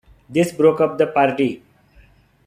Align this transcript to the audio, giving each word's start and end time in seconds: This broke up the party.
This 0.27 0.51
broke 0.51 0.81
up 0.81 0.97
the 0.97 1.05
party. 1.05 1.61